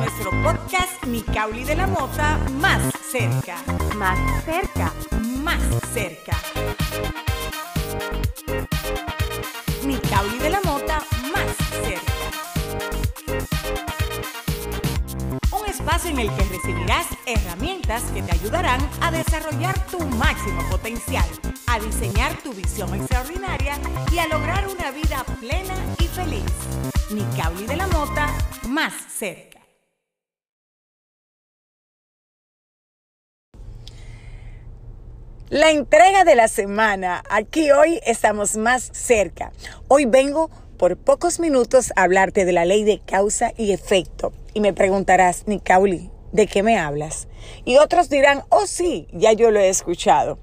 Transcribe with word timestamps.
nuestro 0.00 0.30
podcast 0.42 1.04
Nicauli 1.06 1.62
de 1.62 1.76
la 1.76 1.86
Mota 1.86 2.38
más 2.52 2.80
cerca. 3.10 3.58
Más 3.96 4.18
cerca. 4.44 4.94
Más 5.42 5.60
cerca. 5.92 6.38
Nicauli 9.84 10.38
de 10.38 10.50
la 10.50 10.60
Mota 10.62 11.02
más 11.34 11.54
cerca. 11.84 12.12
Un 15.52 15.66
espacio 15.68 16.10
en 16.10 16.20
el 16.20 16.34
que 16.34 16.44
recibirás 16.44 17.06
herramientas 17.26 18.02
que 18.14 18.22
te 18.22 18.32
ayudarán 18.32 18.80
a 19.02 19.10
desarrollar 19.10 19.86
tu 19.88 20.00
máximo 20.00 20.62
potencial, 20.70 21.28
a 21.66 21.78
diseñar 21.78 22.34
tu 22.42 22.54
visión 22.54 22.94
extraordinaria 22.94 23.78
y 24.10 24.18
a 24.18 24.26
lograr 24.28 24.66
una 24.66 24.90
vida 24.92 25.24
plena 25.40 25.74
y 25.98 26.06
feliz. 26.06 26.50
Nicauli 27.10 27.66
de 27.66 27.76
la 27.76 27.86
Mota 27.88 28.28
más 28.66 28.94
cerca. 28.94 29.59
La 35.50 35.72
entrega 35.72 36.22
de 36.22 36.36
la 36.36 36.46
semana. 36.46 37.24
Aquí 37.28 37.72
hoy 37.72 37.98
estamos 38.06 38.56
más 38.56 38.88
cerca. 38.92 39.50
Hoy 39.88 40.04
vengo 40.04 40.48
por 40.78 40.96
pocos 40.96 41.40
minutos 41.40 41.92
a 41.96 42.04
hablarte 42.04 42.44
de 42.44 42.52
la 42.52 42.64
ley 42.64 42.84
de 42.84 43.00
causa 43.00 43.52
y 43.56 43.72
efecto. 43.72 44.32
Y 44.54 44.60
me 44.60 44.72
preguntarás, 44.72 45.48
Nicauli, 45.48 46.08
¿de 46.30 46.46
qué 46.46 46.62
me 46.62 46.78
hablas? 46.78 47.26
Y 47.64 47.78
otros 47.78 48.08
dirán, 48.08 48.44
oh 48.48 48.64
sí, 48.68 49.08
ya 49.12 49.32
yo 49.32 49.50
lo 49.50 49.58
he 49.58 49.68
escuchado. 49.68 50.38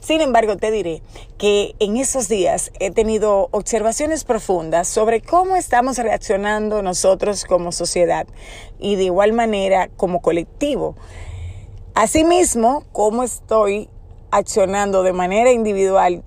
Sin 0.00 0.20
embargo, 0.20 0.56
te 0.56 0.72
diré 0.72 1.02
que 1.38 1.76
en 1.78 1.96
esos 1.96 2.26
días 2.26 2.72
he 2.80 2.90
tenido 2.90 3.46
observaciones 3.52 4.24
profundas 4.24 4.88
sobre 4.88 5.20
cómo 5.20 5.54
estamos 5.54 5.98
reaccionando 5.98 6.82
nosotros 6.82 7.44
como 7.44 7.70
sociedad 7.70 8.26
y 8.80 8.96
de 8.96 9.04
igual 9.04 9.34
manera 9.34 9.88
como 9.96 10.20
colectivo. 10.20 10.96
Asimismo, 11.94 12.82
cómo 12.90 13.22
estoy 13.22 13.88
accionando 14.30 15.02
de 15.02 15.12
manera 15.12 15.52
individual 15.52 16.22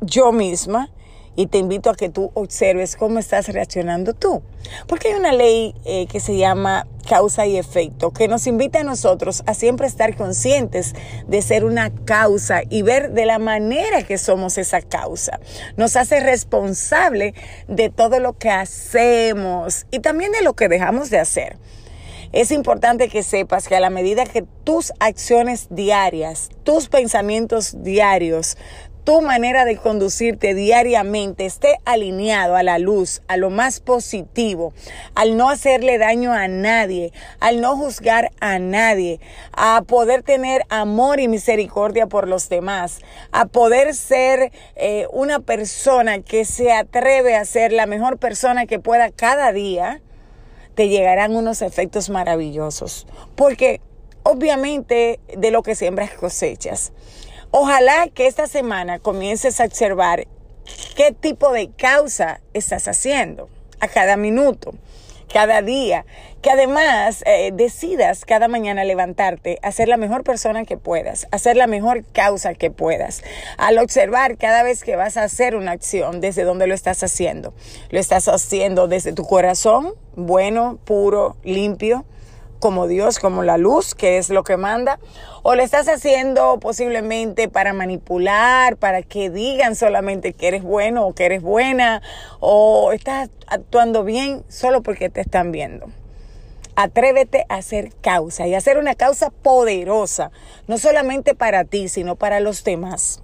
yo 0.00 0.32
misma 0.32 0.90
y 1.38 1.46
te 1.46 1.58
invito 1.58 1.88
a 1.88 1.94
que 1.94 2.08
tú 2.08 2.32
observes 2.34 2.96
cómo 2.96 3.20
estás 3.20 3.46
reaccionando 3.46 4.12
tú. 4.12 4.42
Porque 4.88 5.06
hay 5.06 5.14
una 5.14 5.32
ley 5.32 5.72
eh, 5.84 6.08
que 6.08 6.18
se 6.18 6.36
llama 6.36 6.88
causa 7.08 7.46
y 7.46 7.56
efecto, 7.56 8.10
que 8.10 8.26
nos 8.26 8.48
invita 8.48 8.80
a 8.80 8.82
nosotros 8.82 9.44
a 9.46 9.54
siempre 9.54 9.86
estar 9.86 10.16
conscientes 10.16 10.96
de 11.28 11.40
ser 11.40 11.64
una 11.64 11.90
causa 11.90 12.62
y 12.68 12.82
ver 12.82 13.12
de 13.12 13.24
la 13.24 13.38
manera 13.38 14.02
que 14.02 14.18
somos 14.18 14.58
esa 14.58 14.82
causa. 14.82 15.38
Nos 15.76 15.94
hace 15.94 16.18
responsable 16.18 17.34
de 17.68 17.88
todo 17.88 18.18
lo 18.18 18.36
que 18.36 18.50
hacemos 18.50 19.86
y 19.92 20.00
también 20.00 20.32
de 20.32 20.42
lo 20.42 20.54
que 20.54 20.66
dejamos 20.66 21.08
de 21.08 21.20
hacer. 21.20 21.56
Es 22.32 22.50
importante 22.50 23.08
que 23.08 23.22
sepas 23.22 23.68
que 23.68 23.76
a 23.76 23.80
la 23.80 23.88
medida 23.88 24.26
que 24.26 24.44
tus 24.64 24.92
acciones 25.00 25.68
diarias, 25.70 26.50
tus 26.62 26.88
pensamientos 26.88 27.82
diarios, 27.82 28.58
tu 29.08 29.22
manera 29.22 29.64
de 29.64 29.78
conducirte 29.78 30.52
diariamente 30.52 31.46
esté 31.46 31.78
alineado 31.86 32.56
a 32.56 32.62
la 32.62 32.78
luz, 32.78 33.22
a 33.26 33.38
lo 33.38 33.48
más 33.48 33.80
positivo, 33.80 34.74
al 35.14 35.38
no 35.38 35.48
hacerle 35.48 35.96
daño 35.96 36.34
a 36.34 36.46
nadie, 36.48 37.14
al 37.40 37.62
no 37.62 37.74
juzgar 37.74 38.30
a 38.40 38.58
nadie, 38.58 39.18
a 39.52 39.80
poder 39.86 40.22
tener 40.22 40.64
amor 40.68 41.20
y 41.20 41.28
misericordia 41.28 42.06
por 42.06 42.28
los 42.28 42.50
demás, 42.50 43.00
a 43.32 43.46
poder 43.46 43.94
ser 43.94 44.52
eh, 44.76 45.06
una 45.10 45.40
persona 45.40 46.20
que 46.20 46.44
se 46.44 46.70
atreve 46.72 47.34
a 47.34 47.46
ser 47.46 47.72
la 47.72 47.86
mejor 47.86 48.18
persona 48.18 48.66
que 48.66 48.78
pueda 48.78 49.10
cada 49.10 49.52
día, 49.52 50.02
te 50.78 50.88
llegarán 50.88 51.34
unos 51.34 51.60
efectos 51.60 52.08
maravillosos. 52.08 53.08
Porque 53.34 53.80
obviamente 54.22 55.18
de 55.36 55.50
lo 55.50 55.64
que 55.64 55.74
siembras 55.74 56.12
cosechas. 56.12 56.92
Ojalá 57.50 58.06
que 58.06 58.28
esta 58.28 58.46
semana 58.46 59.00
comiences 59.00 59.58
a 59.58 59.64
observar 59.64 60.28
qué 60.94 61.10
tipo 61.10 61.50
de 61.50 61.68
causa 61.72 62.40
estás 62.54 62.86
haciendo 62.86 63.48
a 63.80 63.88
cada 63.88 64.16
minuto, 64.16 64.72
cada 65.32 65.62
día, 65.62 66.04
que 66.42 66.50
además 66.50 67.22
eh, 67.26 67.50
decidas 67.52 68.24
cada 68.24 68.48
mañana 68.48 68.84
levantarte 68.84 69.58
a 69.62 69.72
ser 69.72 69.88
la 69.88 69.96
mejor 69.96 70.24
persona 70.24 70.64
que 70.64 70.76
puedas, 70.76 71.26
a 71.30 71.38
ser 71.38 71.56
la 71.56 71.66
mejor 71.66 72.04
causa 72.12 72.54
que 72.54 72.70
puedas, 72.70 73.22
al 73.56 73.78
observar 73.78 74.36
cada 74.36 74.62
vez 74.62 74.84
que 74.84 74.96
vas 74.96 75.16
a 75.16 75.24
hacer 75.24 75.54
una 75.54 75.72
acción 75.72 76.20
desde 76.20 76.44
donde 76.44 76.66
lo 76.66 76.74
estás 76.74 77.02
haciendo. 77.02 77.54
Lo 77.90 77.98
estás 77.98 78.28
haciendo 78.28 78.88
desde 78.88 79.12
tu 79.12 79.24
corazón, 79.24 79.94
bueno, 80.16 80.78
puro, 80.84 81.36
limpio, 81.44 82.04
como 82.58 82.86
Dios, 82.86 83.18
como 83.18 83.42
la 83.42 83.58
luz, 83.58 83.94
que 83.94 84.18
es 84.18 84.30
lo 84.30 84.44
que 84.44 84.56
manda, 84.56 84.98
o 85.42 85.54
lo 85.54 85.62
estás 85.62 85.88
haciendo 85.88 86.58
posiblemente 86.60 87.48
para 87.48 87.72
manipular, 87.72 88.76
para 88.76 89.02
que 89.02 89.30
digan 89.30 89.76
solamente 89.76 90.32
que 90.32 90.48
eres 90.48 90.62
bueno 90.62 91.06
o 91.06 91.14
que 91.14 91.26
eres 91.26 91.42
buena, 91.42 92.02
o 92.40 92.92
estás 92.92 93.30
actuando 93.46 94.04
bien 94.04 94.44
solo 94.48 94.82
porque 94.82 95.08
te 95.08 95.20
están 95.20 95.52
viendo. 95.52 95.86
Atrévete 96.76 97.44
a 97.48 97.56
hacer 97.56 97.92
causa 98.00 98.46
y 98.46 98.54
hacer 98.54 98.78
una 98.78 98.94
causa 98.94 99.30
poderosa, 99.30 100.30
no 100.66 100.78
solamente 100.78 101.34
para 101.34 101.64
ti, 101.64 101.88
sino 101.88 102.16
para 102.16 102.40
los 102.40 102.62
demás. 102.62 103.20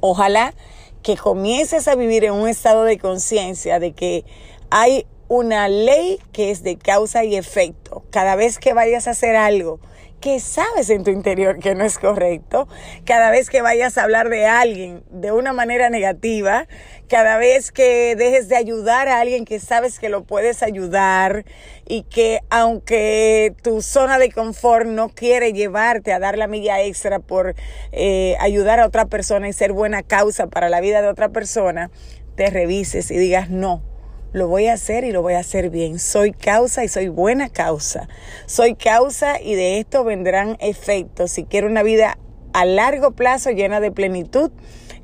Ojalá 0.00 0.54
que 1.02 1.16
comiences 1.16 1.88
a 1.88 1.94
vivir 1.94 2.24
en 2.24 2.32
un 2.32 2.48
estado 2.48 2.84
de 2.84 2.98
conciencia 2.98 3.78
de 3.78 3.92
que 3.92 4.24
hay 4.70 5.06
una 5.28 5.68
ley 5.68 6.18
que 6.32 6.50
es 6.50 6.62
de 6.62 6.76
causa 6.76 7.24
y 7.24 7.36
efecto. 7.36 8.01
Cada 8.12 8.36
vez 8.36 8.58
que 8.58 8.74
vayas 8.74 9.08
a 9.08 9.12
hacer 9.12 9.36
algo 9.36 9.80
que 10.20 10.38
sabes 10.38 10.88
en 10.88 11.02
tu 11.02 11.10
interior 11.10 11.58
que 11.58 11.74
no 11.74 11.82
es 11.82 11.98
correcto, 11.98 12.68
cada 13.04 13.32
vez 13.32 13.50
que 13.50 13.60
vayas 13.60 13.98
a 13.98 14.04
hablar 14.04 14.28
de 14.28 14.46
alguien 14.46 15.02
de 15.10 15.32
una 15.32 15.52
manera 15.52 15.90
negativa, 15.90 16.68
cada 17.08 17.38
vez 17.38 17.72
que 17.72 18.14
dejes 18.14 18.48
de 18.48 18.56
ayudar 18.56 19.08
a 19.08 19.18
alguien 19.18 19.44
que 19.44 19.58
sabes 19.58 19.98
que 19.98 20.08
lo 20.08 20.22
puedes 20.22 20.62
ayudar 20.62 21.44
y 21.88 22.04
que 22.04 22.40
aunque 22.50 23.54
tu 23.62 23.82
zona 23.82 24.18
de 24.18 24.30
confort 24.30 24.86
no 24.86 25.08
quiere 25.08 25.54
llevarte 25.54 26.12
a 26.12 26.20
dar 26.20 26.38
la 26.38 26.46
milla 26.46 26.80
extra 26.82 27.18
por 27.18 27.56
eh, 27.90 28.36
ayudar 28.38 28.78
a 28.78 28.86
otra 28.86 29.06
persona 29.06 29.48
y 29.48 29.52
ser 29.52 29.72
buena 29.72 30.04
causa 30.04 30.46
para 30.46 30.68
la 30.68 30.80
vida 30.80 31.02
de 31.02 31.08
otra 31.08 31.30
persona, 31.30 31.90
te 32.36 32.48
revises 32.48 33.10
y 33.10 33.16
digas 33.16 33.50
no 33.50 33.91
lo 34.32 34.48
voy 34.48 34.66
a 34.66 34.74
hacer 34.74 35.04
y 35.04 35.12
lo 35.12 35.22
voy 35.22 35.34
a 35.34 35.40
hacer 35.40 35.70
bien. 35.70 35.98
Soy 35.98 36.32
causa 36.32 36.84
y 36.84 36.88
soy 36.88 37.08
buena 37.08 37.48
causa. 37.48 38.08
Soy 38.46 38.74
causa 38.74 39.40
y 39.40 39.54
de 39.54 39.78
esto 39.78 40.04
vendrán 40.04 40.56
efectos. 40.60 41.32
Si 41.32 41.44
quiero 41.44 41.66
una 41.66 41.82
vida 41.82 42.18
a 42.52 42.64
largo 42.64 43.12
plazo 43.12 43.50
llena 43.50 43.80
de 43.80 43.90
plenitud 43.90 44.50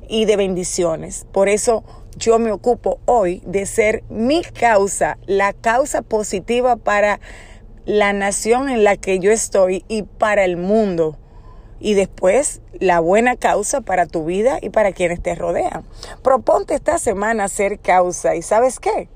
y 0.07 0.25
de 0.25 0.35
bendiciones. 0.35 1.25
Por 1.31 1.49
eso 1.49 1.83
yo 2.17 2.39
me 2.39 2.51
ocupo 2.51 2.99
hoy 3.05 3.41
de 3.45 3.65
ser 3.65 4.03
mi 4.09 4.41
causa, 4.41 5.17
la 5.25 5.53
causa 5.53 6.01
positiva 6.01 6.75
para 6.75 7.19
la 7.85 8.13
nación 8.13 8.69
en 8.69 8.83
la 8.83 8.97
que 8.97 9.19
yo 9.19 9.31
estoy 9.31 9.85
y 9.87 10.03
para 10.03 10.43
el 10.43 10.57
mundo. 10.57 11.17
Y 11.79 11.93
después 11.93 12.61
la 12.79 12.99
buena 12.99 13.37
causa 13.37 13.81
para 13.81 14.05
tu 14.05 14.25
vida 14.25 14.57
y 14.61 14.69
para 14.69 14.91
quienes 14.91 15.21
te 15.21 15.33
rodean. 15.33 15.85
Proponte 16.23 16.73
esta 16.73 16.97
semana 16.97 17.47
ser 17.47 17.79
causa 17.79 18.35
y 18.35 18.41
sabes 18.41 18.79
qué? 18.79 19.07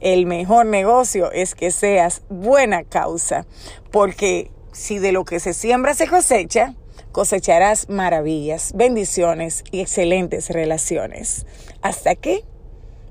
El 0.00 0.26
mejor 0.26 0.66
negocio 0.66 1.30
es 1.32 1.54
que 1.54 1.70
seas 1.70 2.22
buena 2.28 2.84
causa, 2.84 3.46
porque 3.90 4.50
si 4.72 4.98
de 4.98 5.12
lo 5.12 5.24
que 5.24 5.40
se 5.40 5.54
siembra 5.54 5.94
se 5.94 6.06
cosecha, 6.08 6.74
cosecharás 7.12 7.88
maravillas, 7.88 8.72
bendiciones 8.74 9.64
y 9.70 9.80
excelentes 9.80 10.50
relaciones. 10.50 11.46
Hasta 11.82 12.10
aquí 12.10 12.44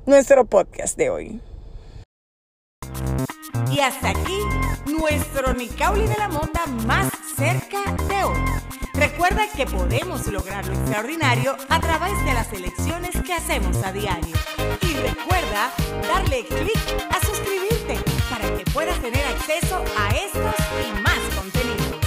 nuestro 0.05 0.45
podcast 0.45 0.97
de 0.97 1.09
hoy. 1.09 1.41
Y 3.71 3.79
hasta 3.79 4.09
aquí 4.09 4.39
nuestro 4.87 5.53
Nicauli 5.53 6.07
de 6.07 6.17
la 6.17 6.27
Mota 6.27 6.65
más 6.85 7.11
cerca. 7.35 7.78
Recuerda 9.29 9.53
que 9.55 9.65
podemos 9.67 10.25
lograr 10.25 10.65
lo 10.65 10.73
extraordinario 10.73 11.55
a 11.69 11.79
través 11.79 12.13
de 12.25 12.33
las 12.33 12.51
elecciones 12.51 13.11
que 13.23 13.31
hacemos 13.31 13.77
a 13.83 13.91
diario. 13.91 14.35
Y 14.81 14.93
recuerda 14.95 15.71
darle 16.07 16.45
clic 16.47 16.79
a 17.11 17.23
suscribirte 17.23 17.99
para 18.27 18.51
que 18.57 18.65
puedas 18.71 18.99
tener 18.99 19.23
acceso 19.27 19.83
a 19.99 20.09
estos 20.15 20.55
y 20.81 21.01
más 21.01 21.19
contenidos. 21.35 22.05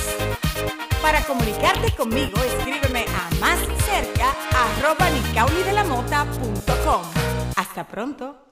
Para 1.01 1.25
comunicarte 1.25 1.93
conmigo, 1.93 2.39
escríbeme 2.39 3.05
a 3.05 3.35
más 3.41 3.61
cerca 3.85 4.33
Hasta 7.57 7.87
pronto. 7.87 8.52